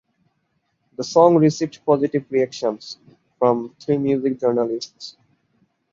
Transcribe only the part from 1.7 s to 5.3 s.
positive reactions from three music journalists.